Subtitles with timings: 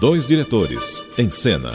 [0.00, 1.72] Dois diretores em cena.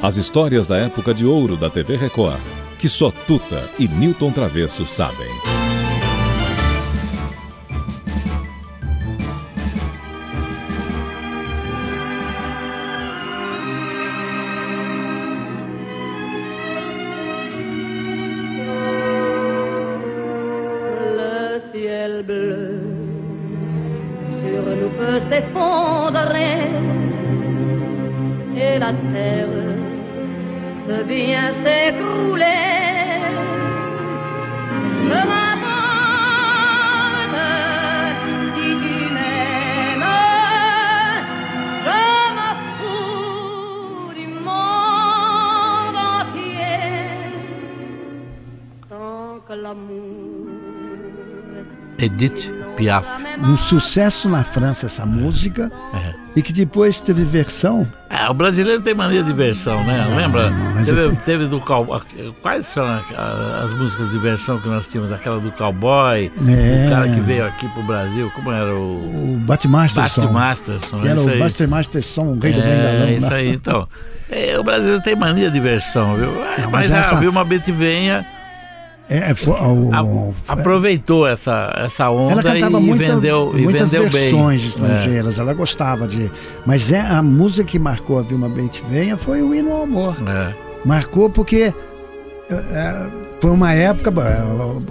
[0.00, 2.38] As histórias da época de ouro da TV Record,
[2.78, 5.26] que só Tuta e Newton Travesso sabem.
[25.28, 26.67] s'effondrer
[28.60, 29.48] et la terre
[30.86, 32.44] peut bien s'écrouler.
[35.08, 35.46] M'importe
[38.54, 40.12] si tu m'aimes,
[41.86, 42.02] je
[42.36, 46.80] me fous du monde entier
[48.88, 50.46] tant que l'amour.
[52.00, 53.06] Edith Piaf.
[53.40, 56.27] Um sucesso na França essa música é.
[56.38, 57.86] E que depois teve versão.
[58.08, 60.06] É, o brasileiro tem mania de versão, né?
[60.08, 60.52] Não, Lembra?
[60.84, 62.00] Teve, teve, do cowboy.
[62.40, 65.10] Quais são as músicas de versão que nós tínhamos?
[65.10, 66.86] Aquela do cowboy, é.
[66.86, 69.34] o cara que veio aqui pro Brasil, como era o.
[69.34, 70.20] O Batmasterson.
[70.22, 71.04] Batmasterson.
[71.04, 73.08] Era o Batmasterson, o rei é, do Bengalão.
[73.08, 73.88] É isso aí, então.
[74.30, 76.30] É, o brasileiro tem mania de versão, viu?
[76.30, 77.16] Não, mas, mas essa...
[77.16, 78.24] ah, viu uma venha
[79.10, 83.62] é, é foi, o, a, aproveitou essa, essa onda ela cantava e, muita, vendeu, e
[83.62, 84.70] muitas vendeu versões bem.
[84.70, 85.40] estrangeiras, é.
[85.40, 86.30] ela gostava de.
[86.66, 88.50] Mas é a música que marcou a Vilma
[88.88, 90.16] Venha foi o Hino ao Amor.
[90.28, 90.54] É.
[90.84, 91.72] Marcou porque
[92.50, 93.06] é, é
[93.40, 94.12] foi uma época.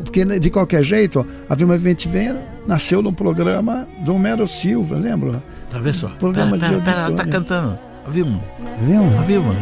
[0.04, 5.44] Porque de qualquer jeito, a Vilma Venha nasceu no programa do Homero Silva, lembra?
[5.70, 6.08] Tá vendo só?
[6.10, 7.80] Programa pera, pera, de pera, ela tá cantando.
[8.06, 8.42] A Vilma.
[8.82, 9.20] Vilma?
[9.20, 9.56] A Vilma.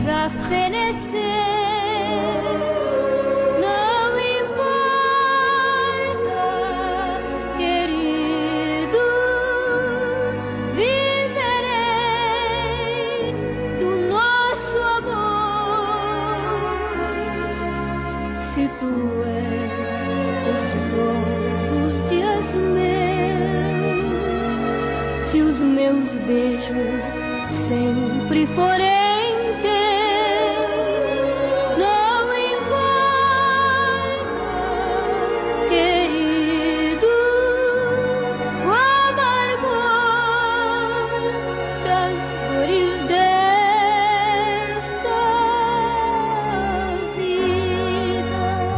[18.56, 18.96] Se tu
[19.26, 20.04] és
[20.48, 21.26] o sol
[21.72, 24.48] dos dias meus,
[25.26, 27.14] se os meus beijos
[27.46, 29.05] sempre forem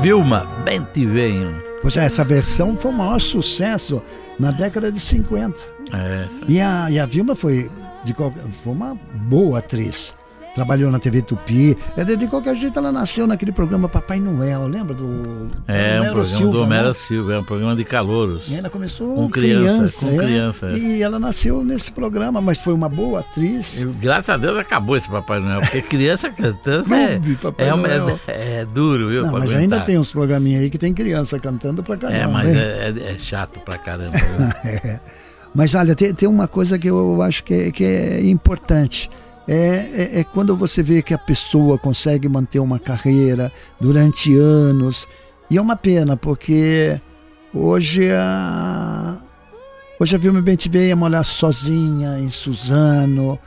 [0.07, 1.62] Vilma, bem te venho.
[1.81, 4.01] Pois é, essa versão foi o maior sucesso
[4.40, 5.59] na década de 50.
[5.91, 7.69] É, e, a, e a Vilma foi,
[8.06, 8.96] de, foi uma
[9.28, 10.13] boa atriz
[10.57, 11.78] trabalhou na TV Tupi.
[11.95, 15.47] É, de, qualquer jeito, ela nasceu naquele programa Papai Noel, lembra do.
[15.68, 16.94] É, um programa Silva, do Homero né?
[16.94, 18.45] Silva, é um programa de calouros.
[18.47, 19.67] E ela começou com criança.
[19.67, 20.72] criança com é, criança.
[20.72, 23.81] E ela nasceu nesse programa, mas foi uma boa atriz.
[23.81, 28.19] E, graças a Deus acabou esse Papai Noel, porque criança cantando é, Papai é, Noel.
[28.28, 29.25] É, é, duro, viu?
[29.25, 29.59] Não, mas aguentar.
[29.59, 32.19] ainda tem uns programinhas aí que tem criança cantando pra caramba.
[32.19, 34.17] É, mas é, é, é, chato pra caramba.
[34.66, 35.00] é.
[35.53, 39.07] Mas olha, tem, tem uma coisa que eu acho que é, que é importante
[39.47, 45.08] é, é, é, quando você vê que a pessoa consegue manter uma carreira durante anos.
[45.50, 47.00] E é uma pena, porque
[47.53, 49.18] hoje a.
[50.00, 53.40] Hoje a Vilma veio morar sozinha em Suzano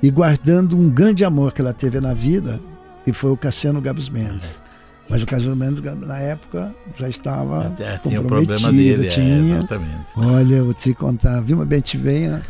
[0.00, 2.60] e guardando um grande amor que ela teve na vida,
[3.04, 4.62] que foi o Cassiano Gabos Mendes.
[5.08, 8.70] Mas o Cassiano Mendes, na época, já estava é, comprometido.
[8.70, 9.66] Dele, é, tinha.
[9.68, 12.42] É, Olha, eu vou te contar, Vilma Bentivenha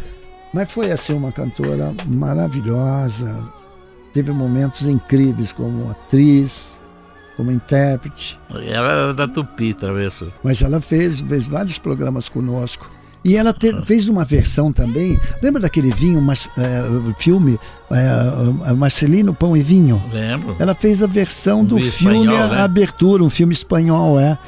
[0.52, 3.34] mas foi assim uma cantora maravilhosa.
[4.12, 6.78] Teve momentos incríveis como atriz,
[7.36, 8.38] como intérprete.
[8.50, 10.32] Ela era da Tupi, Travesso.
[10.42, 12.90] Mas ela fez, fez vários programas conosco.
[13.24, 15.20] E ela te, fez uma versão também.
[15.42, 16.82] Lembra daquele vinho, mas, é,
[17.18, 17.58] filme
[17.90, 20.02] é, Marcelino Pão e Vinho?
[20.10, 20.56] Lembro.
[20.58, 22.60] Ela fez a versão um do filme espanhol, né?
[22.60, 24.38] Abertura, um filme espanhol, é.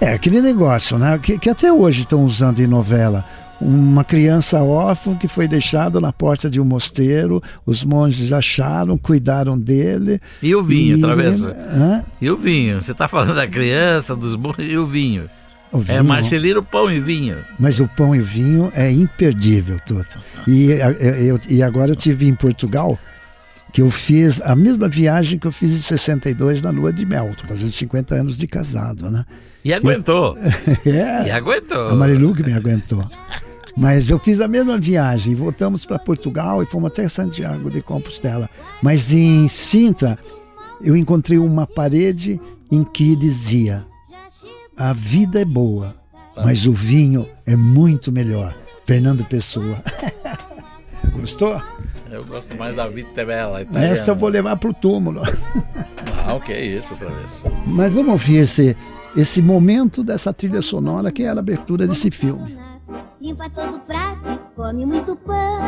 [0.00, 1.18] É aquele negócio, né?
[1.18, 3.24] Que, que até hoje estão usando em novela
[3.60, 9.58] uma criança órfã que foi deixada na porta de um mosteiro, os monges acharam, cuidaram
[9.58, 10.20] dele.
[10.42, 11.00] E o vinho, e...
[11.00, 11.46] travessa?
[11.46, 12.04] Hã?
[12.20, 12.80] E o vinho?
[12.80, 15.28] Você está falando da criança, dos monges e o vinho?
[15.72, 17.36] O vinho, é Marcelino Pão e Vinho.
[17.60, 20.18] Mas o pão e vinho é imperdível, Toto.
[20.46, 20.70] E,
[21.26, 22.98] eu, e agora eu tive em Portugal,
[23.70, 27.30] que eu fiz a mesma viagem que eu fiz em 62 na lua de mel.
[27.46, 29.26] Fazendo 50 anos de casado, né?
[29.64, 30.36] E aguentou.
[30.86, 31.88] É, e aguentou.
[31.88, 33.06] A Marilu que me aguentou.
[33.78, 38.50] Mas eu fiz a mesma viagem, voltamos para Portugal e fomos até Santiago de Compostela.
[38.82, 40.18] Mas em Sintra,
[40.82, 42.40] eu encontrei uma parede
[42.72, 43.86] em que dizia:
[44.76, 45.94] A vida é boa,
[46.36, 48.52] mas o vinho é muito melhor.
[48.84, 49.80] Fernando Pessoa.
[51.14, 51.62] Gostou?
[52.10, 53.64] Eu gosto mais da Vita Bela.
[53.74, 55.22] Essa eu vou levar para o túmulo.
[56.26, 57.42] Ah, o que é isso, vez.
[57.66, 58.76] Mas vamos ouvir esse,
[59.16, 62.54] esse momento dessa trilha sonora que é a abertura desse filme.
[63.20, 65.58] Limpa todo prato e come muito pão.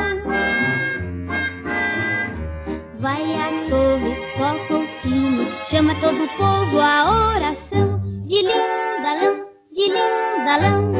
[3.00, 8.00] Vai à torre, toca o sino, chama todo o povo à oração.
[8.24, 10.92] De lindalão, de lindalão.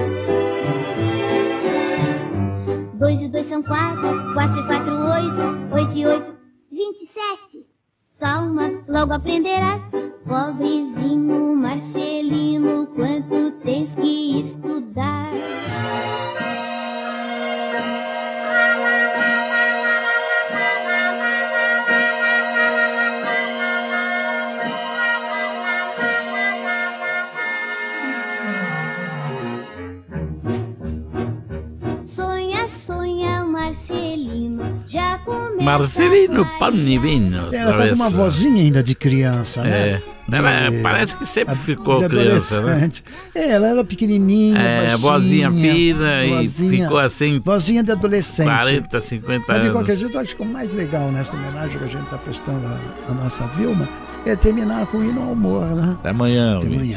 [2.99, 6.35] Dois e dois são quatro, quatro e quatro, oito, oito e oito,
[6.73, 7.65] vinte e sete.
[8.19, 9.83] Calma, logo aprenderás,
[10.27, 12.00] pobrezinho Marcelino,
[35.61, 37.49] Marcelino Panivino.
[37.53, 39.89] Ela tá com uma vozinha ainda de criança, né?
[39.89, 40.03] É.
[40.33, 42.89] Ela de, parece que sempre ficou criança, né?
[43.35, 47.41] É, ela era pequenininha, é, vozinha fina vozinha, e ficou assim.
[47.41, 48.47] Vozinha de adolescente.
[48.47, 49.45] 40, 50 anos.
[49.49, 52.05] Mas de qualquer jeito, eu acho que o mais legal nessa homenagem que a gente
[52.05, 52.67] está prestando
[53.09, 53.89] à nossa Vilma
[54.25, 55.97] é terminar com o hino ao amor, né?
[55.99, 56.57] Até amanhã.
[56.57, 56.97] Até amanhã.